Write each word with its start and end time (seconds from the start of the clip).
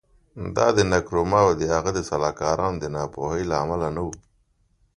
دا 0.55 0.67
د 0.77 0.79
نکرومه 0.93 1.39
او 1.45 1.51
د 1.59 1.63
هغه 1.73 1.91
د 1.93 1.99
سلاکارانو 2.09 2.77
د 2.81 2.85
ناپوهۍ 2.95 3.43
له 3.49 3.55
امله 3.63 3.87
نه 3.95 4.01
و. 4.05 4.07